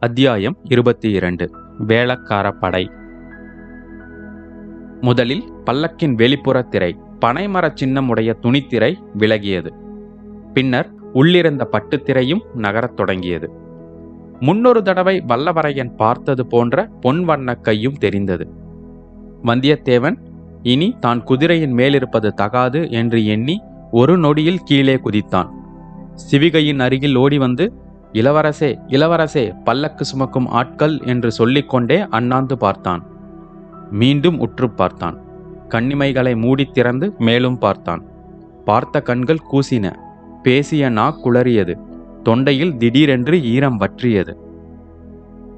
அத்தியாயம் 0.00 0.56
இருபத்தி 0.62 1.12
இரண்டு. 1.12 1.50
வேளக்கார 1.86 2.50
படை 2.50 2.90
முதலில் 5.00 5.42
பல்லக்கின் 5.64 6.14
வெளிப்புற 6.14 6.62
திரை 6.62 6.96
பனைமரச் 7.20 7.74
சின்னமுடைய 7.84 8.32
துணித்திரை 8.42 8.94
விலகியது. 9.18 9.70
பின்னர் 10.54 10.90
உள்ளிருந்த 11.12 11.68
பட்டுத்திரையும் 11.72 12.40
நகரத் 12.54 12.96
தொடங்கியது. 12.96 13.50
முன்னொரு 14.40 14.82
தடவை 14.82 15.24
வல்லவரையன் 15.28 15.96
பார்த்தது 15.96 16.46
போன்ற 16.46 16.88
பொன் 17.00 17.24
வண்ணக் 17.24 17.64
கையும் 17.64 17.98
தெரிந்தது. 17.98 18.48
வந்தியத்தேவன் 19.44 20.16
இனி 20.62 20.96
தான் 21.00 21.22
குதிரையின் 21.22 21.72
மேலிருப்பது 21.72 22.30
தகாது 22.32 22.90
என்று 22.90 23.26
எண்ணி 23.26 23.62
ஒரு 23.90 24.18
நொடியில் 24.18 24.64
கீழே 24.64 25.00
குதித்தான். 25.04 25.50
சிவிகையின் 26.30 26.78
அருகில் 26.78 27.14
ஓடி 27.14 27.38
வந்து 27.38 27.72
இளவரசே 28.12 28.78
இளவரசே 28.88 29.62
பல்லக்கு 29.64 30.04
சுமக்கும் 30.04 30.46
ஆட்கள் 30.46 31.00
என்று 31.04 31.32
சொல்லிக்கொண்டே 31.32 32.08
அண்ணாந்து 32.08 32.58
பார்த்தான். 32.58 33.06
மீண்டும் 33.90 34.38
உற்று 34.38 34.70
பார்த்தான். 34.70 35.18
கண்ணிமைகளை 35.68 36.34
மூடித் 36.36 36.70
திறந்து 36.70 37.14
மேலும் 37.18 37.58
பார்த்தான். 37.58 38.04
பார்த்த 38.64 39.00
கண்கள் 39.00 39.44
கூசின. 39.52 39.94
பேசிய 40.42 40.88
நா 40.88 41.16
குளறியது. 41.24 41.74
தொண்டையில் 42.24 42.76
திடீரென்று 42.76 43.42
ஈரம் 43.42 43.80
வற்றியது. 43.80 44.36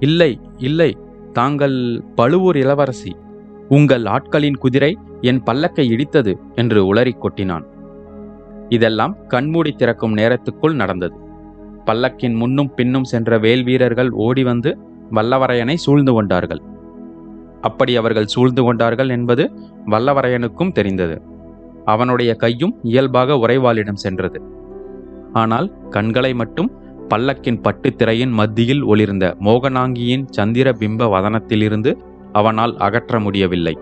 இல்லை 0.01 0.41
இல்லை 0.57 0.98
தாங்கள் 1.33 2.03
பழுவூர் 2.15 2.57
இளவரசி. 2.57 3.17
உங்கள் 3.69 4.03
ஆட்களின் 4.03 4.57
குதிரை 4.57 4.98
என் 5.21 5.43
பல்லக்கை 5.43 5.91
இடித்தது 5.91 6.39
என்று 6.55 6.95
உளறி 6.95 7.12
கொட்டினான். 7.17 7.65
இதெல்லாம் 8.69 9.27
கண்மூடி 9.27 9.73
திறக்கும் 9.73 10.17
நேரத்துக்குள் 10.17 10.75
நடந்தது. 10.75 11.22
பல்லக்கின் 11.85 12.35
முன்னும் 12.35 12.75
பின்னும் 12.75 13.05
சென்ற 13.05 13.39
வேல் 13.39 13.65
வீரர்கள் 13.65 14.11
ஓடி 14.11 14.45
வந்து 14.45 14.79
வல்லவரையனை 15.11 15.75
சூழ்ந்து 15.75 16.13
கொண்டார்கள். 16.13 16.63
அப்படி 17.61 17.97
அவர்கள் 17.97 18.27
சூழ்ந்து 18.27 18.62
கொண்டார்கள் 18.62 19.09
என்பது 19.09 19.51
வல்லவரையனுக்கும் 19.87 20.73
தெரிந்தது. 20.73 21.23
அவனுடைய 21.84 22.34
கையும் 22.34 22.79
இயல்பாக 22.83 23.34
உறைவாளிடம் 23.34 23.95
சென்றது. 23.95 24.43
ஆனால் 25.33 25.89
கண்களை 25.89 26.34
மட்டும் 26.34 26.71
பல்லக்கின் 27.09 27.62
பட்டுத் 27.62 27.99
திரையின் 27.99 28.31
மத்தியில் 28.31 28.83
ஒளிர்ந்த 28.83 29.37
மோகனாங்கியின் 29.41 30.25
சந்திர 30.28 30.73
பிம்ப 30.73 31.09
வதனத்திலிருந்து 31.09 31.97
அவனால் 32.33 32.77
அகற்ற 32.77 33.21
முடியவில்லை. 33.21 33.78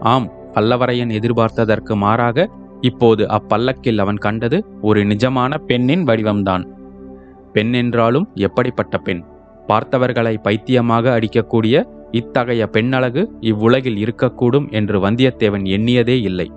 ஆம் 0.00 0.30
பல்லவரையன் 0.54 1.10
எதிர்பார்த்ததற்கு 1.10 1.94
மாறாக 1.94 2.50
இப்போது 2.80 3.26
அப்பல்லக்கில் 3.26 3.98
அவன் 3.98 4.16
கண்டது 4.16 4.66
ஒரு 4.82 5.00
நிஜமான 5.02 5.58
பெண்ணின் 5.58 6.04
வடிவம்தான். 6.04 6.73
பெண் 7.54 7.72
என்றாலும் 7.72 8.26
எப்படிப்பட்ட 8.34 8.98
பெண்? 8.98 9.24
பார்த்தவர்களை 9.68 10.36
பைத்தியமாக 10.42 11.18
அடிக்கக்கூடிய 11.18 11.84
இத்தகைய 12.10 12.66
பெண்ணழகு 12.66 13.22
இவ்வுலகில் 13.40 13.96
இருக்கக்கூடும் 13.96 14.70
என்று 14.70 14.96
வந்தியத்தேவன் 15.00 15.66
எண்ணியதே 15.76 16.16
இல்லை. 16.20 16.52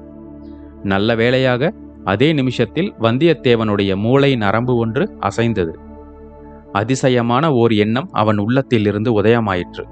நல்ல 0.83 1.15
வேளையாக 1.15 1.73
அதே 2.03 2.33
நிமிஷத்தில் 2.33 2.93
வந்தியத்தேவனுடைய 3.01 3.95
மூளை 3.95 4.35
நரம்பு 4.35 4.75
ஒன்று 4.75 5.03
அசைந்தது. 5.19 5.73
அதிசயமான 6.71 7.53
ஓர் 7.53 7.73
எண்ணம் 7.73 8.09
அவன் 8.11 8.37
உள்ளத்திலிருந்து 8.37 9.21
உதயமாயிற்று. 9.21 9.85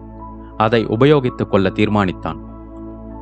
அதை 0.58 0.86
உபயோகித்துக் 0.86 1.50
கொள்ள 1.50 1.70
தீர்மானித்தான். 1.70 2.40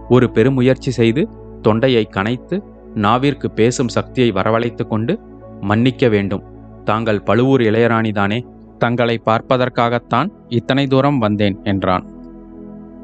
ஒரு 0.10 0.32
பெருமுயற்சி 0.32 0.92
செய்து 0.92 1.30
தொண்டையை 1.62 2.08
கனைத்து 2.12 2.58
நாவிற்கு 2.96 3.48
பேசும் 3.56 3.88
சக்தியை 3.88 4.32
வரவழைத்து 4.32 4.88
கொண்டு 4.88 5.20
மன்னிக்க 5.62 6.08
வேண்டும். 6.08 6.44
தாங்கள் 6.84 7.22
பழுவூர் 7.22 7.62
இளையராணிதானே? 7.62 8.46
தங்களை 8.78 9.22
பார்ப்பதற்காகத்தான் 9.26 10.30
இத்தனை 10.48 10.88
தூரம் 10.88 11.18
வந்தேன் 11.18 11.60
என்றான். 11.64 12.12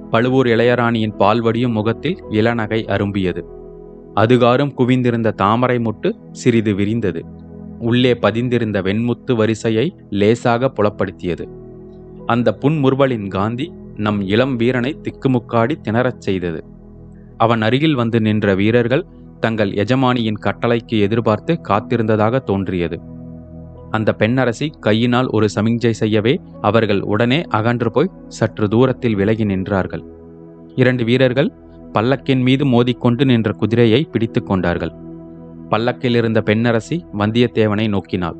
பழுவூர் 0.09 0.47
இளையராணியின் 0.47 1.15
பால்வடியும் 1.19 1.71
முகத்தில் 1.71 2.17
இளநகை 2.31 2.81
அரும்பியது. 2.85 3.41
அதுகாரும் 4.15 4.73
குவிந்திருந்த 4.77 5.31
தாமரை 5.31 5.77
முட்டு 5.77 6.11
சிறிது 6.31 6.73
விரிந்தது. 6.73 7.25
உள்ளே 7.79 8.13
பதிந்திருந்த 8.13 8.81
வெண்முத்து 8.81 9.35
வரிசையை 9.35 9.95
லேசாக 10.09 10.71
புலப்படுத்தியது. 10.75 11.47
அந்த 12.25 12.57
புன்முறுவலின் 12.61 13.27
காந்தி 13.27 13.73
நம் 13.95 14.21
இளம் 14.21 14.55
வீரனை 14.55 14.97
திக்குமுக்காடி 15.01 15.75
திணறச் 15.81 16.21
செய்தது. 16.21 16.63
அவன் 17.37 17.61
அருகில் 17.61 17.95
வந்து 17.95 18.21
நின்ற 18.21 18.55
வீரர்கள் 18.55 19.05
தங்கள் 19.39 19.71
எஜமானியின் 19.71 20.41
கட்டளைக்கு 20.41 20.99
எதிர்பார்த்து 20.99 21.59
காத்திருந்ததாக 21.63 22.39
தோன்றியது. 22.39 22.99
அந்த 23.89 24.15
பெண்ணரசி 24.17 24.67
கையினால் 24.79 25.27
ஒரு 25.27 25.47
சமிஞ்சை 25.55 25.89
செய்யவே 25.89 26.41
அவர்கள் 26.61 27.01
உடனே 27.01 27.41
அகன்று 27.41 27.91
போய் 27.91 28.11
சற்று 28.27 28.67
தூரத்தில் 28.67 29.15
விலகி 29.15 29.45
நின்றார்கள். 29.45 30.03
இரண்டு 30.75 31.03
வீரர்கள் 31.03 31.51
பல்லக்கின் 31.93 32.41
மீது 32.41 32.65
மோதிக்கொண்டு 32.65 33.25
நின்ற 33.25 33.51
குதிரையை 33.51 34.03
பிடித்து 34.03 34.43
கொண்டார்கள். 34.43 34.93
பல்லக்கில் 35.69 36.15
இருந்த 36.15 36.41
பெண்ணரசி 36.41 37.05
வந்தியத்தேவனை 37.17 37.87
நோக்கினாள். 37.87 38.37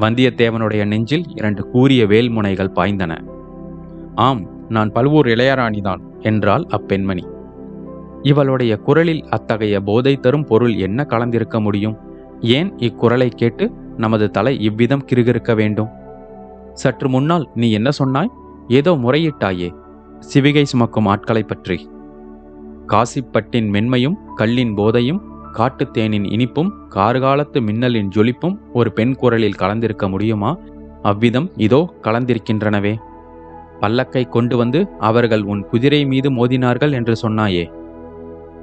வந்தியத்தேவனுடைய 0.00 0.84
நெஞ்சில் 0.84 1.24
இரண்டு 1.36 1.66
கூரிய 1.66 2.04
வேல்முனைகள் 2.04 2.74
பாய்ந்தன. 2.74 3.24
ஆம் 4.14 4.50
நான் 4.68 4.92
பழுவூர் 4.92 5.26
இளையராணிதான் 5.26 6.00
என்றாள் 6.20 6.66
அப்பெண்மணி. 6.68 7.24
இவளுடைய 8.22 8.76
குரலில் 8.76 9.24
அத்தகைய 9.30 9.80
போதை 9.80 10.16
தரும் 10.16 10.44
பொருள் 10.44 10.74
என்ன 10.74 11.06
கலந்திருக்க 11.08 11.60
முடியும்? 11.60 11.96
ஏன் 12.40 12.74
இக்குரலை 12.74 13.28
கேட்டு 13.28 13.72
நமது 13.96 14.30
தலை 14.30 14.60
இவ்விதம் 14.60 15.04
கிருகிருக்க 15.12 15.54
வேண்டும். 15.54 15.90
சற்று 16.72 17.08
முன்னால் 17.08 17.48
நீ 17.54 17.70
என்ன 17.70 17.90
சொன்னாய்? 17.90 18.30
ஏதோ 18.68 18.92
முறையிட்டாயே. 18.92 19.74
சிவிகை 20.34 20.62
சுமக்கும் 20.62 21.06
ஆட்களை 21.06 21.42
பற்றி. 21.42 21.88
காசிப்பட்டின் 22.86 23.70
மென்மையும் 23.70 24.16
கல்லின் 24.34 24.76
போதையும் 24.76 25.22
காட்டுத்தேனின் 25.52 26.24
இனிப்பும் 26.24 26.70
கார்காலத்து 26.94 27.60
மின்னலின் 27.60 28.08
ஜொலிப்பும் 28.08 28.58
ஒரு 28.72 28.92
பெண் 28.92 29.14
குரலில் 29.14 29.58
கலந்திருக்க 29.58 30.08
முடியுமா? 30.08 30.56
அவ்விதம் 31.02 31.50
இதோ 31.56 31.94
கலந்திருக்கின்றனவே. 32.02 32.94
பல்லக்கை 33.80 34.28
கொண்டு 34.28 34.56
வந்து 34.56 34.88
அவர்கள் 34.98 35.42
உன் 35.42 35.62
குதிரை 35.64 36.04
மீது 36.04 36.30
மோதினார்கள் 36.30 36.92
என்று 36.92 37.16
சொன்னாயே. 37.22 37.72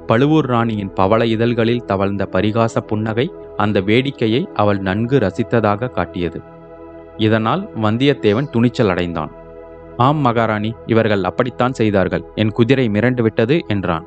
பழுவூர் 0.06 0.46
ராணியின் 0.46 0.92
பவள 0.92 1.26
இதழ்களில் 1.26 1.84
தவழ்ந்த 1.84 2.28
பரிகாச 2.32 2.80
புன்னகை 2.86 3.32
அந்த 3.56 3.80
வேடிக்கையை 3.80 4.46
அவள் 4.46 4.78
நன்கு 4.78 5.18
ரசித்ததாக 5.18 5.90
காட்டியது. 5.90 6.40
இதனால் 7.16 7.70
வந்தியத்தேவன் 7.76 8.50
துணிச்சல் 8.50 8.88
அடைந்தான். 8.88 9.32
ஆம் 9.96 10.16
மகாராணி 10.16 10.74
இவர்கள் 10.86 11.24
அப்படித்தான் 11.24 11.72
செய்தார்கள். 11.72 12.24
என் 12.34 12.50
குதிரை 12.50 12.88
மிரண்டு 12.88 13.22
விட்டது 13.22 13.64
என்றான். 13.68 14.06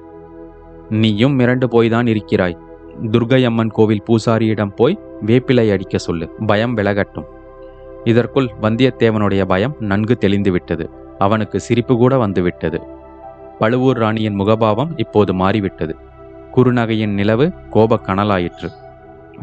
நீயும் 0.89 1.39
மிரண்டு 1.39 1.63
போய்தான் 1.71 2.07
இருக்கிறாய். 2.07 2.57
துர்கையம்மன் 3.01 3.71
கோவில் 3.71 4.03
பூசாரியிடம் 4.03 4.75
போய் 4.75 4.99
வேப்பிலை 5.25 5.71
அடிக்க 5.71 5.97
சொல்லு. 5.97 6.29
பயம் 6.45 6.77
விலகட்டும். 6.77 7.25
இதற்குள் 8.03 8.51
வந்தியத்தேவனுடைய 8.61 9.45
பயம் 9.45 9.75
நன்கு 9.79 10.17
தெளிந்துவிட்டது 10.19 10.89
அவனுக்கு 11.17 11.59
சிரிப்பு 11.59 11.97
கூட 11.97 12.17
வந்துவிட்டது. 12.17 12.81
பழுவூர் 13.59 13.97
ராணியின் 13.97 14.39
முகபாவம் 14.39 14.87
இப்போது 14.95 15.33
மாறிவிட்டது. 15.33 15.95
குறுநகையின் 16.55 17.13
நிலவு 17.13 17.53
கோபக் 17.69 18.07
கனலாயிற்று. 18.07 18.69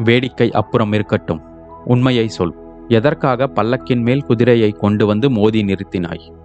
வேடிக்கை 0.03 0.51
அப்புறம் 0.51 0.93
இருக்கட்டும். 0.93 1.41
உண்மையை 1.85 2.27
சொல். 2.27 2.55
எதற்காக 2.87 3.47
பல்லக்கின் 3.47 4.01
மேல் 4.01 4.23
குதிரையை 4.23 4.71
கொண்டு 4.71 5.05
வந்து 5.05 5.29
மோதி 5.29 5.63
நிறுத்தினாய்? 5.63 6.35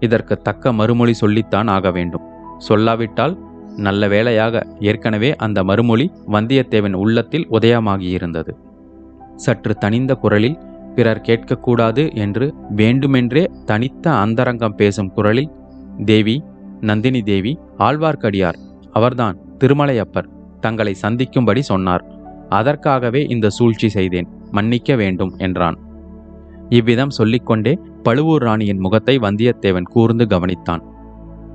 இதற்கு 0.00 0.36
தக்க 0.36 0.72
மறுமொழி 0.72 1.14
சொல்லித்தான் 1.14 1.66
ஆக 1.66 1.90
வேண்டும். 1.90 2.20
சொல்லாவிட்டால் 2.68 3.38
நல்ல 3.76 4.08
வேளையாக 4.08 4.66
ஏற்கனவே 4.80 5.36
அந்த 5.36 5.64
மறுமொழி 5.64 6.12
வந்தியத்தேவன் 6.26 6.92
உள்ளத்தில் 6.92 7.48
உதயமாகியிருந்தது. 7.50 8.50
சற்று 9.36 9.74
தனிந்த 9.74 10.14
குரலில் 10.14 10.58
பிறர் 10.94 11.20
கேட்கக்கூடாது 11.20 12.14
என்று 12.14 12.54
வேண்டுமென்றே 12.70 13.50
தனித்த 13.64 14.12
அந்தரங்கம் 14.12 14.74
பேசும் 14.74 15.12
குரலில் 15.12 15.50
தேவி 16.04 16.44
நந்தினி 16.86 17.20
தேவி 17.22 17.52
ஆழ்வார்க்கடியார். 17.78 18.58
அவர்தான் 18.92 19.36
திருமலையப்பர். 19.58 20.28
தங்களை 20.60 20.94
சந்திக்கும்படி 20.94 21.62
சொன்னார். 21.62 22.04
அதற்காகவே 22.48 23.22
இந்த 23.28 23.46
சூழ்ச்சி 23.50 23.88
செய்தேன். 23.88 24.28
மன்னிக்க 24.50 24.96
வேண்டும் 24.96 25.32
என்றான். 25.38 25.78
இவ்விதம் 26.68 27.10
சொல்லிக்கொண்டே 27.10 27.72
பழுவூர் 28.02 28.42
ராணியின் 28.42 28.78
முகத்தை 28.78 29.14
வந்தியத்தேவன் 29.18 29.88
கூர்ந்து 29.94 30.24
கவனித்தான். 30.24 30.82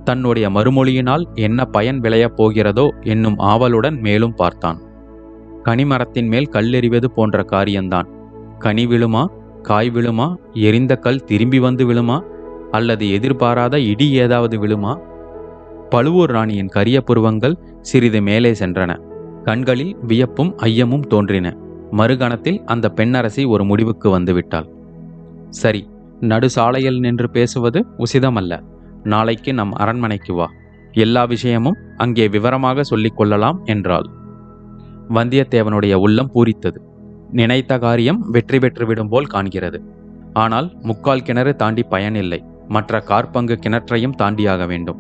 தன்னுடைய 0.04 0.46
மறுமொழியினால் 0.50 1.24
என்ன 1.40 1.66
பயன் 1.66 2.00
விளையப் 2.00 2.38
போகிறதோ 2.38 2.86
என்னும் 3.04 3.38
ஆவலுடன் 3.52 3.98
மேலும் 4.00 4.36
பார்த்தான். 4.36 4.80
கனிமரத்தின் 5.64 6.30
மேல் 6.30 6.52
கல்லெறிவது 6.52 7.08
போன்ற 7.16 7.44
காரியம்தான் 7.44 8.08
கனி 8.60 8.86
விழுமா 8.86 9.24
காய் 9.62 9.92
விழுமா 9.96 10.28
எரிந்த 10.62 10.94
கல் 10.96 11.24
திரும்பி 11.24 11.60
வந்து 11.60 11.84
விழுமா 11.88 12.18
அல்லது 12.72 13.06
எதிர்பாராத 13.12 13.76
இடி 13.92 14.08
ஏதாவது 14.24 14.56
விழுமா 14.64 14.94
பழுவூர் 15.94 16.32
ராணியின் 16.32 16.68
கரிய 16.68 17.02
புருவங்கள் 17.02 17.56
சிறிது 17.82 18.22
மேலே 18.22 18.52
சென்றன. 18.52 18.92
கண்களில் 19.44 19.98
வியப்பும் 20.02 20.52
ஐயமும் 20.58 21.08
தோன்றின. 21.08 21.58
மறுகணத்தில் 21.92 22.60
அந்த 22.64 22.90
பெண்ணரசி 22.90 23.46
ஒரு 23.46 23.64
முடிவுக்கு 23.64 24.20
வந்துவிட்டாள். 24.20 24.68
சரி 25.50 25.90
நடுசாலையில் 26.22 27.00
நின்று 27.00 27.30
பேசுவது 27.30 27.86
உசிதமல்ல. 27.98 28.60
நாளைக்கு 29.04 29.54
நம் 29.54 29.74
அரண்மனைக்கு 29.74 30.34
வா. 30.34 30.48
எல்லா 30.92 31.26
விஷயமும் 31.26 31.78
அங்கே 31.98 32.28
விவரமாக 32.28 32.84
சொல்லிக் 32.84 33.18
கொள்ளலாம் 33.18 33.60
என்றாள். 33.66 34.08
வந்தியத்தேவனுடைய 35.10 35.94
உள்ளம் 35.94 36.32
பூரித்தது. 36.34 36.80
நினைத்த 37.32 37.78
காரியம் 37.78 38.20
வெற்றி 38.30 38.60
பெற்று 38.60 38.86
விடும் 38.86 39.10
போல் 39.10 39.32
காண்கிறது. 39.34 39.80
ஆனால் 40.34 40.68
முக்கால் 40.82 41.22
கிணறு 41.22 41.56
தாண்டி 41.56 41.84
பயனில்லை. 41.84 42.44
மற்ற 42.68 43.00
கார்பங்கு 43.00 43.56
கிணற்றையும் 43.64 44.20
தாண்டியாக 44.22 44.66
வேண்டும். 44.68 45.00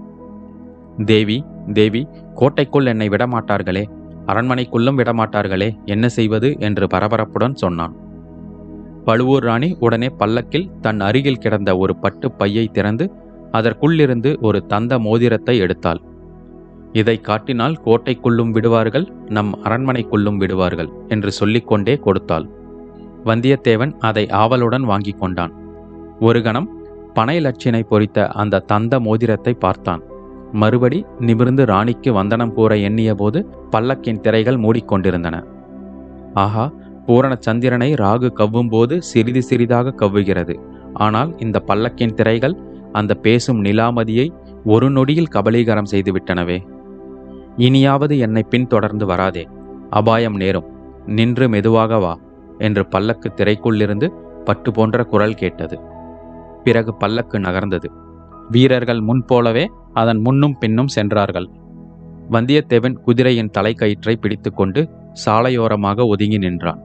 தேவி 1.06 1.46
தேவி 1.74 2.08
கோட்டைக்குள் 2.36 2.86
என்னை 2.86 3.10
விடமாட்டார்களே. 3.10 3.84
அரண்மனைக்குள்ளும் 4.26 4.98
விடமாட்டார்களே 4.98 5.76
என்ன 5.86 6.10
செய்வது? 6.10 6.56
என்று 6.60 6.88
பரபரப்புடன் 6.88 7.54
சொன்னான். 7.54 7.96
பழுவூர் 9.06 9.44
ராணி 9.44 9.78
உடனே 9.80 10.10
பல்லக்கில் 10.10 10.70
தன் 10.82 11.00
அருகில் 11.00 11.38
கிடந்த 11.38 11.78
ஒரு 11.78 11.96
பட்டு 11.96 12.32
பையை 12.32 12.68
திறந்து 12.68 13.12
அதற்குள்ளிருந்து 13.52 14.40
ஒரு 14.42 14.66
தந்த 14.66 15.00
மோதிரத்தை 15.00 15.62
எடுத்தாள். 15.62 16.02
இதை 16.92 17.22
காட்டினால் 17.22 17.80
கோட்டைக்குள்ளும் 17.86 18.50
விடுவார்கள் 18.50 19.12
நம் 19.28 19.60
அரண்மனைக்குள்ளும் 19.64 20.38
விடுவார்கள் 20.38 20.90
என்று 21.08 21.32
சொல்லிக்கொண்டே 21.32 21.96
கொடுத்தாள். 21.98 22.50
வந்தியத்தேவன் 23.26 23.94
அதை 24.00 24.30
ஆவலுடன் 24.30 24.82
வாங்கி 24.82 25.12
கொண்டான். 25.12 25.54
ஒரு 26.20 26.42
கணம் 26.42 26.70
பனை 27.14 27.40
லட்சினை 27.40 27.84
பொறித்த 27.84 28.28
அந்த 28.28 28.60
தந்த 28.60 29.00
மோதிரத்தை 29.00 29.54
பார்த்தான். 29.54 30.02
மறுபடி 30.52 31.06
நிமிர்ந்து 31.20 31.66
ராணிக்கு 31.66 32.14
வந்தனம் 32.14 32.54
கூற 32.54 32.78
எண்ணிய 32.78 33.16
போது 33.16 33.48
பல்லக்கின் 33.72 34.20
திரைகள் 34.20 34.58
மூடிக்கொண்டிருந்தன. 34.58 35.44
ஆஹா 36.34 36.72
பூரண 37.06 37.36
சந்திரனை 37.40 37.94
ராகு 37.94 38.32
கவ்வும் 38.34 38.70
போது 38.70 39.02
சிறிது 39.02 39.42
சிறிதாக 39.42 40.06
கவ்வுகிறது. 40.06 40.60
ஆனால் 40.94 41.38
இந்த 41.38 41.64
பல்லக்கின் 41.68 42.14
திரைகள் 42.14 42.56
அந்த 42.92 43.14
பேசும் 43.14 43.64
நிலாமதியை 43.64 44.30
ஒரு 44.66 44.90
நொடியில் 44.90 45.32
கபலீகரம் 45.32 45.92
செய்துவிட்டனவே. 45.92 46.68
இனியாவது 47.58 48.18
என்னை 48.18 48.44
பின்தொடர்ந்து 48.44 49.06
வராதே. 49.06 49.48
அபாயம் 49.90 50.36
நேரும். 50.36 50.66
நின்று 51.06 51.50
மெதுவாக 51.50 51.98
வா 51.98 52.20
என்று 52.58 52.86
பல்லக்கு 52.86 53.32
திரைக்குள்ளிருந்து 53.36 54.10
பட்டு 54.44 54.72
போன்ற 54.72 55.04
குரல் 55.04 55.34
கேட்டது. 55.34 55.80
பிறகு 56.64 56.94
பல்லக்கு 56.94 57.40
நகர்ந்தது. 57.40 57.86
வீரர்கள் 58.50 59.02
முன்போலவே 59.02 59.72
அதன் 59.94 60.20
முன்னும் 60.20 60.58
பின்னும் 60.58 60.88
சென்றார்கள். 60.88 61.50
வந்தியத்தேவன் 62.32 62.94
குதிரையின் 62.94 63.52
தலைக்கயிற்றை 63.58 64.16
பிடித்துக்கொண்டு 64.16 64.90
சாலையோரமாக 65.26 66.08
ஒதுங்கி 66.08 66.38
நின்றான். 66.38 66.82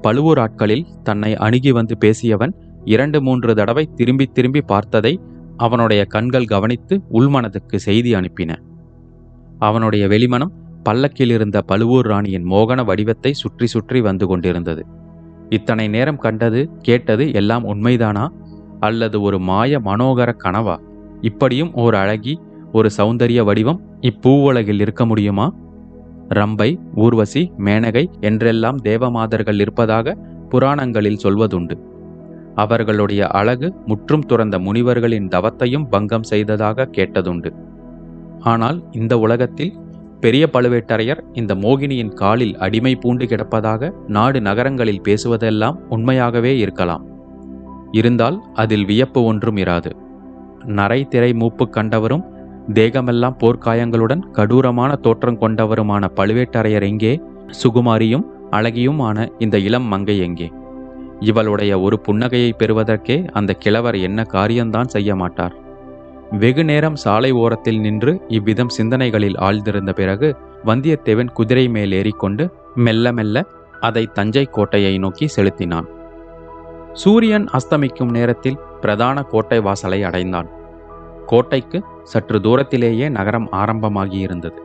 பழுவூர் 0.00 0.38
ஆட்களில் 0.38 0.86
தன்னை 1.02 1.36
அணுகி 1.36 1.72
வந்து 1.72 1.96
பேசியவன் 2.00 2.52
இரண்டு 2.84 3.22
மூன்று 3.22 3.54
தடவை 3.54 3.90
திரும்பி 3.94 4.26
திரும்பி 4.26 4.60
பார்த்ததை 4.60 5.20
அவனுடைய 5.56 6.04
கண்கள் 6.04 6.44
கவனித்து 6.44 7.00
உள்மனதுக்கு 7.12 7.76
செய்தி 7.76 8.14
அனுப்பின. 8.14 8.52
அவனுடைய 9.58 10.06
வெளிமனம் 10.06 10.52
பல்லக்கில் 10.82 11.30
இருந்த 11.30 11.62
பழுவூர் 11.62 12.06
ராணியின் 12.06 12.50
மோகன 12.50 12.84
வடிவத்தை 12.84 13.32
சுற்றி 13.32 13.66
சுற்றி 13.66 14.00
வந்து 14.00 14.26
கொண்டிருந்தது. 14.26 14.86
இத்தனை 15.48 15.88
நேரம் 15.88 16.16
கண்டது 16.16 16.70
கேட்டது 16.82 17.32
எல்லாம் 17.32 17.64
உண்மைதானா? 17.64 18.28
அல்லது 18.80 19.20
ஒரு 19.20 19.38
மாய 19.38 19.78
மனோகர 19.78 20.32
கனவா? 20.44 20.80
இப்படியும் 21.28 21.70
ஓர் 21.74 21.94
அழகி 21.94 22.34
ஒரு 22.72 22.88
சௌந்தரிய 22.96 23.40
வடிவம் 23.44 23.80
இப்பூவுலகில் 24.00 24.80
இருக்க 24.80 25.02
முடியுமா? 25.06 25.46
ரம்பை 26.28 26.70
ஊர்வசி 26.94 27.42
மேனகை 27.58 28.04
என்றெல்லாம் 28.20 28.78
தேவமாதர்கள் 28.84 29.60
இருப்பதாக 29.60 30.16
புராணங்களில் 30.48 31.22
சொல்வதுண்டு. 31.22 31.76
அவர்களுடைய 32.54 33.22
அழகு 33.26 33.68
முற்றும் 33.86 34.26
துறந்த 34.26 34.58
முனிவர்களின் 34.58 35.28
தவத்தையும் 35.28 35.86
பங்கம் 35.90 36.22
செய்ததாக 36.22 36.88
கேட்டதுண்டு. 36.96 37.50
ஆனால் 38.40 38.78
இந்த 38.92 39.14
உலகத்தில் 39.18 39.72
பெரிய 40.20 40.44
பழுவேட்டரையர் 40.52 41.20
இந்த 41.32 41.52
மோகினியின் 41.54 42.14
காலில் 42.14 42.54
அடிமை 42.56 42.92
பூண்டு 42.96 43.24
கிடப்பதாக 43.24 43.90
நாடு 44.08 44.40
நகரங்களில் 44.40 45.04
பேசுவதெல்லாம் 45.08 45.78
உண்மையாகவே 45.88 46.52
இருக்கலாம். 46.58 47.04
இருந்தால் 47.90 48.38
அதில் 48.54 48.84
வியப்பு 48.84 49.20
ஒன்றும் 49.24 49.56
இராது. 49.56 49.90
நரை 50.66 51.04
திரை 51.04 51.32
மூப்பு 51.32 51.68
கண்டவரும் 51.70 52.24
தேகமெல்லாம் 52.74 53.38
போர்க்காயங்களுடன் 53.38 54.22
கடூரமான 54.32 54.96
தோற்றம் 54.96 55.40
கொண்டவருமான 55.40 56.08
பழுவேட்டரையர் 56.16 56.82
எங்கே? 56.82 57.22
சுகுமாரியும் 57.62 58.24
அழகியுமான 58.50 59.28
இந்த 59.38 59.58
இளம் 59.58 59.84
மங்கை 59.84 60.18
எங்கே? 60.18 60.52
இவளுடைய 61.20 61.80
ஒரு 61.80 62.00
புன்னகையை 62.08 62.50
பெறுவதற்கே 62.58 63.26
அந்த 63.32 63.52
கிழவர் 63.52 63.96
என்ன 63.96 64.22
காரியம்தான் 64.22 64.88
செய்ய 64.88 65.14
மாட்டார்? 65.14 65.54
வெகு 66.30 66.64
நேரம் 66.64 66.96
சாலை 66.96 67.30
ஓரத்தில் 67.30 67.80
நின்று 67.80 68.20
இவ்விதம் 68.28 68.68
சிந்தனைகளில் 68.68 69.36
ஆழ்ந்திருந்த 69.36 69.92
பிறகு 69.92 70.36
வந்தியத்தேவன் 70.64 71.32
குதிரை 71.32 71.68
மேல் 71.68 71.92
ஏறிக்கொண்டு 71.92 72.54
மெல்ல 72.74 73.12
மெல்ல 73.12 73.44
அதை 73.80 74.08
தஞ்சை 74.12 74.44
கோட்டையை 74.44 74.98
நோக்கி 74.98 75.26
செலுத்தினான். 75.26 75.84
சூரியன் 76.92 77.48
அஸ்தமிக்கும் 77.52 78.10
நேரத்தில் 78.10 78.58
பிரதான 78.84 79.16
கோட்டை 79.32 79.58
வாசலை 79.60 80.00
அடைந்தான். 80.02 80.48
கோட்டைக்கு 81.26 81.78
சற்று 82.12 82.38
தூரத்திலேயே 82.40 83.06
நகரம் 83.18 83.48
ஆரம்பமாகியிருந்தது. 83.62 84.58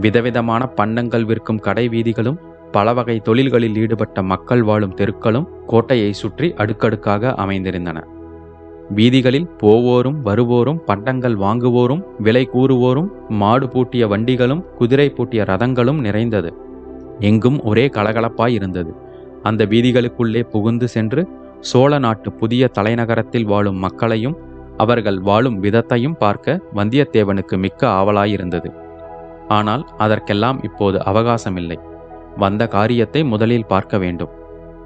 விதவிதமான 0.00 0.62
பண்டங்கள் 0.78 1.24
விற்கும் 1.24 1.62
கடை 1.66 1.84
வீதிகளும் 1.88 2.38
பல 2.76 2.92
வகை 2.92 3.16
தொழில்களில் 3.20 3.76
ஈடுபட்ட 3.82 4.22
மக்கள் 4.30 4.62
வாழும் 4.62 4.94
தெருக்களும் 4.94 5.46
கோட்டையை 5.66 6.10
சுற்றி 6.20 6.48
அடுக்கடுக்காக 6.62 7.34
அமைந்திருந்தன. 7.44 7.98
வீதிகளில் 8.96 9.46
போவோரும் 9.60 10.18
வருவோரும் 10.28 10.80
பண்டங்கள் 10.88 11.36
வாங்குவோரும் 11.36 12.02
விலை 12.18 12.42
கூறுவோரும் 12.54 13.08
மாடு 13.40 13.68
பூட்டிய 13.68 14.06
வண்டிகளும் 14.12 14.64
குதிரை 14.78 15.08
பூட்டிய 15.10 15.42
ரதங்களும் 15.50 16.00
நிறைந்தது. 16.06 16.50
எங்கும் 17.20 17.58
ஒரே 17.62 17.86
கலகலப்பாய் 17.96 18.56
இருந்தது. 18.58 18.92
அந்த 19.42 19.62
வீதிகளுக்குள்ளே 19.72 20.42
புகுந்து 20.52 20.88
சென்று 20.88 21.22
சோழ 21.68 21.98
நாட்டு 21.98 22.32
புதிய 22.32 22.70
தலைநகரத்தில் 22.78 23.44
வாழும் 23.44 23.76
மக்களையும் 23.76 24.36
அவர்கள் 24.76 25.18
வாழும் 25.20 25.62
விதத்தையும் 25.62 26.16
பார்க்க 26.18 26.60
வந்தியத்தேவனுக்கு 26.74 27.56
மிக்க 27.58 27.88
ஆவலாயிருந்தது. 27.88 28.70
ஆனால் 29.48 29.84
அதற்கெல்லாம் 29.96 30.62
இப்போது 30.62 30.98
அவகாசமில்லை. 30.98 31.78
வந்த 32.36 32.62
காரியத்தை 32.66 33.24
முதலில் 33.24 33.66
பார்க்க 33.66 33.98
வேண்டும். 33.98 34.32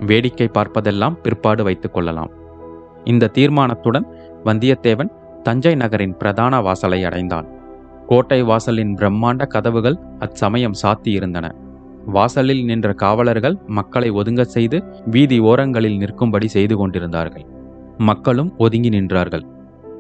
வேடிக்கை 0.07 0.49
பார்ப்பதெல்லாம் 0.49 1.19
பிற்பாடு 1.23 1.63
வைத்துக் 1.65 1.95
கொள்ளலாம். 1.95 2.33
இந்த 3.05 3.31
தீர்மானத்துடன் 3.39 4.07
வந்தியத்தேவன் 4.45 5.13
தஞ்சை 5.43 5.75
நகரின் 5.75 6.17
பிரதான 6.17 6.61
வாசலை 6.61 7.05
அடைந்தான். 7.05 7.49
கோட்டை 8.07 8.43
வாசலின் 8.43 8.95
பிரம்மாண்ட 8.95 9.47
கதவுகள் 9.47 9.99
அச்சமயம் 10.19 10.79
சாத்தியிருந்தன. 10.83 11.47
வாசலில் 12.13 12.65
நின்ற 12.65 12.89
காவலர்கள் 12.93 13.57
மக்களை 13.67 14.11
ஒதுங்க 14.11 14.43
செய்து 14.43 14.79
வீதி 15.07 15.39
ஓரங்களில் 15.39 15.97
நிற்கும்படி 15.97 16.49
செய்து 16.49 16.77
கொண்டிருந்தார்கள். 16.77 17.47
மக்களும் 17.99 18.51
ஒதுங்கி 18.59 18.89
நின்றார்கள். 18.89 19.45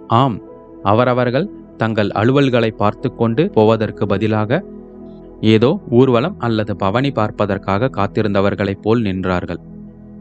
ஆம் 0.08 0.36
அவரவர்கள் 0.82 1.46
தங்கள் 1.76 2.10
அலுவல்களை 2.14 2.70
பார்த்து 2.76 3.08
கொண்டு 3.14 3.50
போவதற்கு 3.50 4.06
பதிலாக 4.06 4.60
ஏதோ 5.40 5.70
ஊர்வலம் 5.90 6.36
அல்லது 6.38 6.76
பவனி 6.76 7.10
பார்ப்பதற்காக 7.10 7.90
காத்திருந்தவர்களைப் 7.96 8.82
போல் 8.82 9.02
நின்றார்கள். 9.02 9.60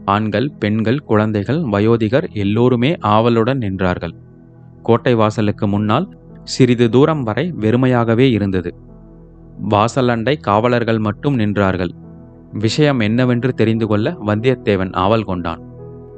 ஆண்கள் 0.04 0.48
பெண்கள் 0.58 1.00
குழந்தைகள் 1.02 1.60
வயோதிகர் 1.62 2.26
எல்லோருமே 2.32 2.96
ஆவலுடன் 3.14 3.58
நின்றார்கள். 3.58 4.14
கோட்டை 4.82 5.14
வாசலுக்கு 5.14 5.66
முன்னால் 5.68 6.06
சிறிது 6.44 6.86
தூரம் 6.90 7.22
வரை 7.22 7.52
வெறுமையாகவே 7.60 8.26
இருந்தது. 8.30 8.70
வாசலண்டை 9.70 10.40
காவலர்கள் 10.40 10.98
மட்டும் 10.98 11.38
நின்றார்கள். 11.38 11.92
விஷயம் 12.52 13.00
என்னவென்று 13.00 13.52
தெரிந்து 13.52 13.86
கொள்ள 13.86 14.16
வந்தியத்தேவன் 14.26 14.92
ஆவல் 14.92 15.24
கொண்டான். 15.24 15.62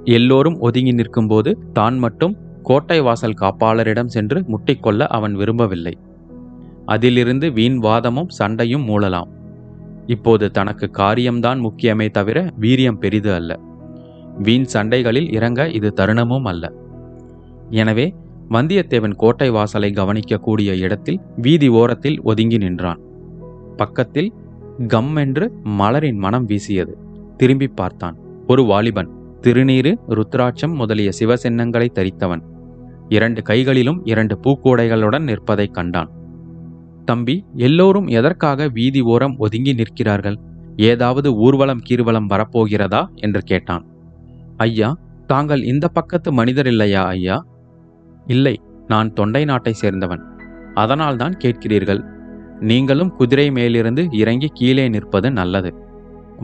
எல்லோரும் 0.05 0.59
ஒதுங்கி 0.59 0.93
நிற்கும்போது 0.93 1.59
தான் 1.73 1.99
மட்டும் 1.99 2.37
கோட்டை 2.63 3.01
வாசல் 3.01 3.41
காப்பாளரிடம் 3.41 4.07
சென்று 4.07 4.45
முட்டிக்கொள்ள 4.49 5.07
அவன் 5.07 5.35
விரும்பவில்லை. 5.35 5.99
அதிலிருந்து 6.85 7.53
வீண் 7.53 7.79
வாதமும் 7.79 8.29
சண்டையும் 8.29 8.87
மூழலாம். 8.89 9.31
இப்போது 10.07 10.51
தனக்கு 10.51 10.91
காரியம்தான் 10.91 11.61
முக்கியமே 11.61 12.11
தவிர 12.11 12.49
வீரியம் 12.61 12.99
பெரிது 12.99 13.35
அல்ல. 13.35 13.61
வீண் 14.39 14.67
சண்டைகளில் 14.73 15.33
இறங்க 15.33 15.69
இது 15.69 15.93
தருணமும் 15.97 16.43
அல்ல. 16.43 16.73
எனவே 17.71 18.15
வந்தியத்தேவன் 18.51 19.15
கோட்டை 19.15 19.51
வாசலை 19.51 19.91
கவனிக்கக்கூடிய 19.91 20.71
இடத்தில் 20.79 21.21
வீதி 21.37 21.69
ஓரத்தில் 21.69 22.23
ஒதுங்கி 22.23 22.59
நின்றான். 22.59 23.01
பக்கத்தில் 23.77 24.33
கம் 24.87 25.17
என்று 25.17 25.53
மலரின் 25.65 26.17
மனம் 26.17 26.45
வீசியது. 26.45 26.99
திரும்பி 27.37 27.69
பார்த்தான். 27.69 28.17
ஒரு 28.47 28.65
வாலிபன் 28.65 29.09
திருநீறு 29.41 29.99
ருத்ராட்சம் 30.09 30.75
முதலிய 30.75 31.11
சிவசின்னங்களை 31.19 31.89
தரித்தவன். 31.95 32.43
இரண்டு 33.09 33.43
கைகளிலும் 33.43 34.05
இரண்டு 34.05 34.39
பூக்கூடைகளுடன் 34.45 35.23
நிற்பதைக் 35.23 35.75
கண்டான். 35.75 36.11
தம்பி 37.05 37.45
எல்லோரும் 37.55 38.07
எதற்காக 38.07 38.69
வீதி 38.69 39.01
ஓரம் 39.01 39.37
ஒதுங்கி 39.39 39.73
நிற்கிறார்கள்? 39.73 40.39
ஏதாவது 40.77 41.35
ஊர்வலம் 41.35 41.81
கீர்வலம் 41.91 42.29
வரப்போகிறதா? 42.29 43.07
என்று 43.15 43.41
கேட்டான். 43.41 43.87
ஐயா 44.57 44.99
தாங்கள் 45.27 45.63
இந்த 45.63 45.89
பக்கத்து 45.89 46.33
மனிதர் 46.33 46.67
இல்லையா 46.67 47.05
ஐயா? 47.05 47.47
இல்லை 48.27 48.61
நான் 48.87 49.13
தொண்டை 49.13 49.45
நாட்டை 49.45 49.75
சேர்ந்தவன். 49.81 50.21
அதனால்தான் 50.75 51.37
கேட்கிறீர்கள். 51.45 52.05
நீங்களும் 52.61 53.17
குதிரை 53.17 53.51
மேலிருந்து 53.51 54.09
இறங்கி 54.11 54.51
கீழே 54.55 54.89
நிற்பது 54.89 55.31
நல்லது. 55.31 55.75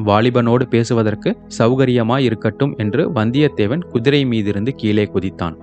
வாலிபனோடு 0.04 0.62
பேசுவதற்கு 0.62 1.38
சௌகரியமாய் 1.58 2.18
இருக்கட்டும் 2.18 2.74
என்று 2.76 3.10
வந்தியத்தேவன் 3.10 3.84
குதிரை 3.84 4.24
மீதிருந்து 4.24 4.68
கீழே 4.68 5.10
குதித்தான். 5.14 5.56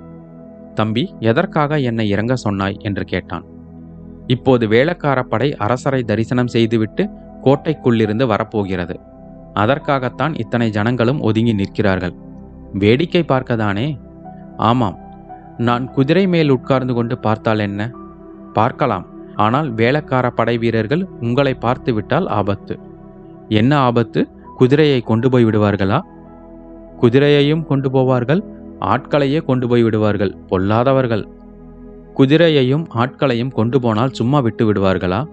தம்பி 0.74 1.14
எதற்காக 1.20 1.80
என்னை 1.80 2.10
இறங்க 2.10 2.36
சொன்னாய்? 2.36 2.78
என்று 2.80 3.06
கேட்டான். 3.06 3.46
இப்போது 4.28 4.68
வேளக்கார 4.68 5.22
படை 5.22 5.56
அரசரை 5.56 6.04
தரிசனம் 6.04 6.48
செய்துவிட்டு 6.48 7.10
கோட்டைக்குள்ளிருந்து 7.44 8.26
வரப்போகிறது. 8.26 9.00
அதற்காகத்தான் 9.54 10.36
இத்தனை 10.36 10.70
ஜனங்களும் 10.70 11.22
ஒதுங்கி 11.22 11.54
நிற்கிறார்கள். 11.54 12.14
வேடிக்கை 12.74 13.24
பார்க்கதானே? 13.28 14.00
ஆமாம். 14.58 15.00
நான் 15.58 15.92
குதிரை 15.92 16.28
மேல் 16.28 16.50
உட்கார்ந்து 16.50 16.94
கொண்டு 16.94 17.18
பார்த்தால் 17.18 17.60
என்ன? 17.60 17.92
பார்க்கலாம். 18.54 19.13
ஆனால் 19.36 19.74
வேளக்கார 19.74 20.30
படை 20.30 20.58
வீரர்கள் 20.58 21.08
உங்களை 21.22 21.54
பார்த்து 21.54 21.94
விட்டால் 21.94 22.28
ஆபத்து. 22.28 22.80
என்ன 23.50 23.78
ஆபத்து? 23.78 24.28
குதிரையை 24.58 25.02
கொண்டு 25.02 25.30
போய் 25.30 25.46
விடுவார்களா? 25.46 26.02
குதிரையையும் 27.02 27.66
கொண்டு 27.66 27.90
போவார்கள் 27.90 28.44
ஆட்களையே 28.80 29.46
கொண்டு 29.46 29.68
போய் 29.68 29.84
விடுவார்கள் 29.84 30.38
பொல்லாதவர்கள். 30.48 31.28
குதிரையையும் 32.18 32.86
ஆட்களையும் 32.90 33.52
கொண்டு 33.52 33.80
போனால் 33.80 34.10
சும்மா 34.10 34.40
விட்டு 34.40 34.74
விடுவார்களா? 34.74 35.26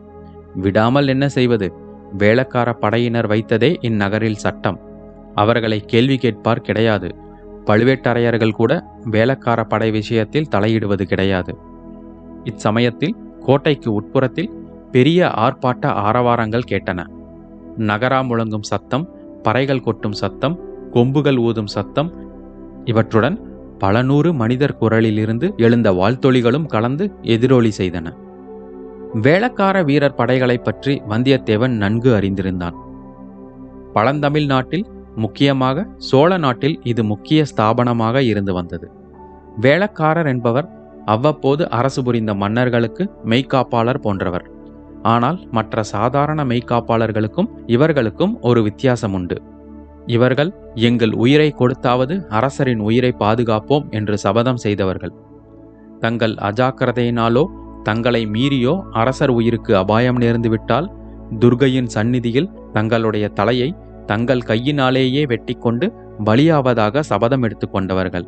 விடாமல் 0.55 1.09
என்ன 1.09 1.29
செய்வது? 1.29 1.73
வேளக்கார 2.19 2.73
படையினர் 2.73 3.27
வைத்ததே 3.27 3.77
இந்நகரில் 3.81 4.35
சட்டம். 4.35 4.81
அவர்களை 5.35 5.81
கேள்வி 5.81 6.17
கேட்பார் 6.17 6.61
கிடையாது. 6.61 7.15
பழுவேட்டரையர்கள் 7.67 8.51
கூட 8.51 8.87
வேளக்கார 9.11 9.65
படை 9.65 9.91
விஷயத்தில் 9.91 10.49
தலையிடுவது 10.49 11.03
கிடையாது. 11.03 11.59
இச்சமயத்தில் 12.45 13.17
கோட்டைக்கு 13.51 13.93
உட்புறத்தில் 13.93 14.51
பெரிய 14.91 15.33
ஆர்ப்பாட்ட 15.37 15.87
ஆரவாரங்கள் 15.87 16.63
கேட்டன. 16.71 17.07
நகரா 17.77 18.21
முழங்கும் 18.21 18.63
சத்தம் 18.63 19.09
பறைகள் 19.49 19.81
கொட்டும் 19.81 20.13
சத்தம் 20.13 20.59
கொம்புகள் 20.93 21.37
ஊதும் 21.37 21.67
சத்தம் 21.67 22.13
இவற்றுடன் 22.85 23.41
பல 23.79 24.03
நூறு 24.03 24.35
மனிதர் 24.35 24.77
குரலிலிருந்து 24.81 25.53
எழுந்த 25.57 25.93
வாழ்த்தொழிகளும் 25.93 26.67
கலந்து 26.67 27.13
எதிரொலி 27.23 27.71
செய்தன. 27.79 28.17
வேளக்கார 29.15 29.85
வீரர் 29.85 30.15
படைகளைப் 30.15 30.65
பற்றி 30.65 31.03
வந்தியத்தேவன் 31.09 31.77
நன்கு 31.77 32.19
அறிந்திருந்தான். 32.19 32.75
பழந்தமிழ் 33.93 34.47
நாட்டில் 34.47 34.87
முக்கியமாக 35.17 35.87
சோழ 35.97 36.37
நாட்டில் 36.37 36.81
இது 36.83 37.05
முக்கிய 37.05 37.45
ஸ்தாபனமாக 37.57 38.19
இருந்து 38.19 38.55
வந்தது. 38.55 38.91
வேளக்காரர் 39.61 40.27
என்பவர் 40.27 40.80
அவ்வப்போது 41.07 41.69
அரசு 41.69 42.03
புரிந்த 42.03 42.35
மன்னர்களுக்கு 42.35 43.11
மெய்க்காப்பாளர் 43.25 44.03
போன்றவர். 44.03 44.47
ஆனால் 45.03 45.49
மற்ற 45.51 45.83
சாதாரண 45.83 46.45
மெய்க்காப்பாளர்களுக்கும் 46.45 47.49
இவர்களுக்கும் 47.67 48.41
ஒரு 48.41 48.63
வித்தியாசம் 48.63 49.13
உண்டு 49.13 49.37
இவர்கள் 50.07 50.51
எங்கள் 50.75 51.13
உயிரை 51.13 51.55
கொடுத்தாவது 51.59 52.27
அரசரின் 52.29 52.79
உயிரை 52.79 53.15
பாதுகாப்போம் 53.19 53.89
என்று 53.91 54.19
சபதம் 54.19 54.57
செய்தவர்கள். 54.57 55.13
தங்கள் 56.01 56.35
அஜாக்கிரதையினாலோ 56.35 57.45
தங்களை 57.83 58.27
மீறியோ 58.27 58.83
அரசர் 58.91 59.31
உயிருக்கு 59.31 59.77
அபாயம் 59.77 60.19
நேர்ந்துவிட்டால் 60.19 60.91
துர்கையின் 61.39 61.87
சந்நிதியில் 61.87 62.51
தங்களுடைய 62.73 63.29
தலையை 63.29 63.75
தங்கள் 64.07 64.41
கையினாலேயே 64.41 65.25
வெட்டிக்கொண்டு 65.25 65.89
பலியாவதாக 66.25 67.01
சபதம் 67.01 67.43
எடுத்துக்கொண்டவர்கள். 67.43 68.27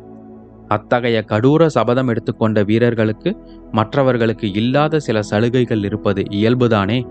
அத்தகைய 0.67 1.23
கடூர 1.23 1.69
சபதம் 1.69 2.07
எடுத்துக்கொண்ட 2.07 2.63
வீரர்களுக்கு 2.63 3.37
மற்றவர்களுக்கு 3.71 4.51
இல்லாத 4.51 4.99
சில 4.99 5.21
சலுகைகள் 5.21 5.83
இருப்பது 5.83 6.21
இயல்புதானே? 6.21 7.07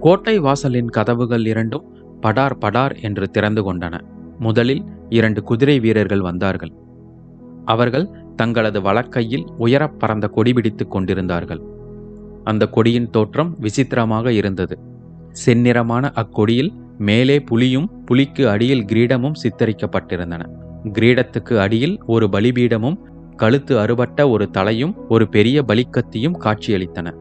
கோட்டை 0.00 0.38
வாசலின் 0.38 0.88
கதவுகள் 0.88 1.46
இரண்டும் 1.46 1.96
படார் 2.20 2.58
படார் 2.58 2.96
என்று 3.00 3.30
திறந்து 3.30 3.74
கொண்டன. 3.74 4.00
முதலில் 4.38 4.84
இரண்டு 5.08 5.42
குதிரை 5.42 5.80
வீரர்கள் 5.80 6.20
வந்தார்கள். 6.20 6.72
அவர்கள் 7.64 8.08
தங்களது 8.36 8.80
வழக்கையில் 8.80 9.44
உயரப் 9.58 9.98
பறந்த 9.98 10.26
கொடி 10.26 10.52
பிடித்துக் 10.52 10.90
கொண்டிருந்தார்கள். 10.90 11.60
அந்த 12.44 12.66
கொடியின் 12.66 13.10
தோற்றம் 13.10 13.56
விசித்திரமாக 13.58 14.32
இருந்தது. 14.32 14.78
செந்நிறமான 15.46 16.10
அக்கொடியில் 16.10 16.70
மேலே 16.98 17.40
புலியும் 17.40 18.04
புலிக்கு 18.04 18.48
அடியில் 18.48 18.84
கிரீடமும் 18.84 19.32
சித்தரிக்கப்பட்டிருந்தன. 19.42 20.64
கிரீடத்துக்கு 20.92 21.58
அடியில் 21.58 22.02
ஒரு 22.06 22.28
பலிபீடமும் 22.32 22.98
கழுத்து 23.36 23.78
அறுபட்ட 23.78 24.28
ஒரு 24.28 24.50
தலையும் 24.50 24.94
ஒரு 25.08 25.28
பெரிய 25.28 25.62
பலிக்கத்தியும் 25.62 26.36
காட்சியளித்தன. 26.44 27.14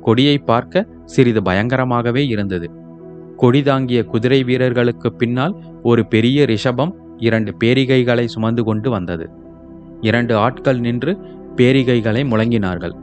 கொடியை 0.00 0.38
பார்க்க 0.38 0.86
சிறிது 1.04 1.40
பயங்கரமாகவே 1.40 2.28
இருந்தது. 2.28 2.70
கொடி 3.36 3.62
தாங்கிய 3.62 4.04
குதிரை 4.04 4.42
வீரர்களுக்கு 4.42 5.12
பின்னால் 5.12 5.54
ஒரு 5.82 6.06
பெரிய 6.06 6.44
ரிஷபம் 6.44 6.92
இரண்டு 7.16 7.56
பேரிகைகளை 7.64 8.24
சுமந்து 8.24 8.64
கொண்டு 8.64 8.90
வந்தது. 8.90 9.30
இரண்டு 10.00 10.36
ஆட்கள் 10.36 10.80
நின்று 10.80 11.18
பேரிகைகளை 11.56 12.22
முழங்கினார்கள். 12.24 12.94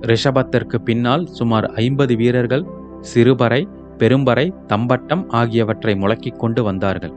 ரிஷபத்திற்கு 0.00 0.76
பின்னால் 0.76 1.26
சுமார் 1.26 1.66
ஐம்பது 1.66 2.16
வீரர்கள் 2.16 2.64
சிறுபறை 3.00 3.68
பெரும்பறை 3.98 4.64
தம்பட்டம் 4.66 5.28
ஆகியவற்றை 5.28 5.94
முழக்கிக் 5.94 6.38
கொண்டு 6.38 6.62
வந்தார்கள். 6.62 7.12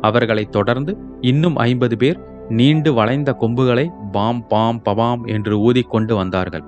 அவர்களைத் 0.00 0.52
தொடர்ந்து 0.52 0.96
இன்னும் 1.20 1.56
ஐம்பது 1.56 1.96
பேர் 1.96 2.20
நீண்டு 2.48 2.94
வளைந்த 2.94 3.36
கொம்புகளை 3.40 3.90
பாம் 4.12 4.46
பாம் 4.46 4.82
பபாம் 4.84 5.24
என்று 5.24 5.72
ஊதிக்கொண்டு 5.72 6.14
வந்தார்கள். 6.14 6.64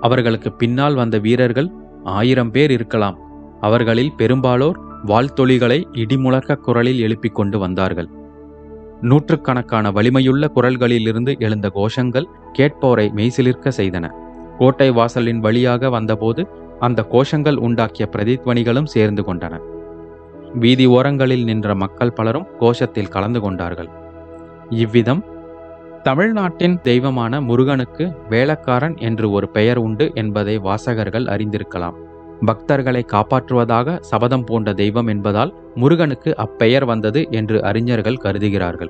அவர்களுக்கு 0.00 0.52
பின்னால் 0.52 0.94
வந்த 0.94 1.18
வீரர்கள் 1.18 1.70
ஆயிரம் 2.04 2.50
பேர் 2.50 2.70
இருக்கலாம். 2.70 3.18
அவர்களில் 3.60 4.12
பெரும்பாலோர் 4.16 4.78
வாழ்த்தொழிகளை 5.06 5.84
இடிமுழக்க 5.92 6.56
குரலில் 6.56 7.00
எழுப்பிக் 7.00 7.34
கொண்டு 7.34 7.58
வந்தார்கள். 7.58 8.08
நூற்றுக்கணக்கான 9.00 9.90
வலிமையுள்ள 9.90 10.50
குரல்களிலிருந்து 10.54 11.38
எழுந்த 11.38 11.70
கோஷங்கள் 11.74 12.24
கேட்போரை 12.58 13.12
மெய்சிலிர்க்க 13.12 13.70
செய்தன. 13.76 14.10
கோட்டை 14.58 14.90
வாசலின் 14.90 15.40
வழியாக 15.40 15.90
வந்தபோது 15.90 16.48
அந்த 16.78 17.06
கோஷங்கள் 17.12 17.56
உண்டாக்கிய 17.56 18.06
பிரதித்வனிகளும் 18.12 18.84
சேர்ந்து 18.84 19.22
கொண்டன. 19.22 19.58
வீதி 20.54 20.86
ஓரங்களில் 20.86 21.44
நின்ற 21.44 21.74
மக்கள் 21.74 22.12
பலரும் 22.12 22.46
கோஷத்தில் 22.60 23.08
கலந்து 23.08 23.40
கொண்டார்கள். 23.40 23.88
இவ்விதம் 24.70 25.24
தமிழ்நாட்டின் 26.02 26.80
தெய்வமான 26.80 27.40
முருகனுக்கு 27.40 28.14
வேளக்காரன் 28.30 28.96
என்று 28.98 29.30
ஒரு 29.30 29.48
பெயர் 29.48 29.78
உண்டு 29.78 30.10
என்பதை 30.14 30.58
வாசகர்கள் 30.58 31.24
அறிந்திருக்கலாம். 31.24 31.94
பக்தர்களை 32.44 33.04
காப்பாற்றுவதாக 33.12 33.98
சபதம் 34.00 34.44
பூண்ட 34.44 34.72
தெய்வம் 34.72 35.06
என்பதால் 35.06 35.54
முருகனுக்கு 35.74 36.36
அப்பெயர் 36.36 36.84
வந்தது 36.84 37.26
என்று 37.30 37.64
அறிஞர்கள் 37.64 38.16
கருதுகிறார்கள். 38.16 38.88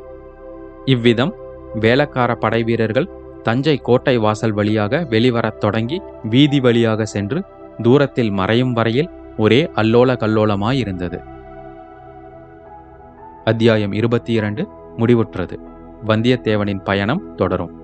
இவ்விதம் 0.84 1.32
வேளக்கார 1.80 2.34
படை 2.34 2.62
வீரர்கள் 2.62 3.10
தஞ்சை 3.42 3.76
கோட்டை 3.76 4.18
வாசல் 4.18 4.52
வழியாக 4.52 5.06
வெளிவரத் 5.10 5.58
தொடங்கி 5.58 6.02
வீதி 6.22 6.60
வழியாக 6.60 7.04
சென்று 7.04 7.42
தூரத்தில் 7.82 8.30
மறையும் 8.30 8.72
வரையில் 8.72 9.10
ஒரே 9.36 9.70
அல்லோல 9.76 10.16
கல்லோலமாயிருந்தது 10.16 11.18
அத்தியாயம் 13.48 13.92
இருபத்தி 13.92 14.32
இரண்டு 14.32 14.68
முடிவுற்றது. 14.96 15.56
வந்தியத்தேவனின் 16.06 16.84
பயணம் 16.84 17.34
தொடரும். 17.34 17.77